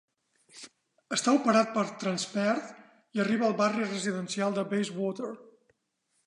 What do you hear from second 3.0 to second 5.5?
i arriba al barri residencial de Bayswater.